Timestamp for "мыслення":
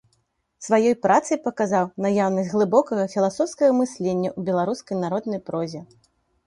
3.83-4.29